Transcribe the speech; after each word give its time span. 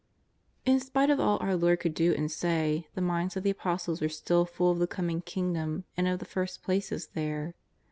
In 0.65 0.79
spite 0.79 1.11
of 1.11 1.19
all 1.19 1.37
our 1.41 1.55
Lord 1.55 1.81
could 1.81 1.93
do 1.93 2.11
and 2.15 2.31
say, 2.31 2.87
tlie 2.97 3.03
minds 3.03 3.37
of 3.37 3.43
the 3.43 3.51
Apostles 3.51 4.01
were 4.01 4.09
still 4.09 4.45
full 4.45 4.71
of 4.71 4.79
the 4.79 4.87
coming 4.87 5.21
Kingdom 5.21 5.83
and 5.95 6.07
of 6.07 6.17
the 6.17 6.25
first 6.25 6.63
places 6.63 7.09
there. 7.13 7.53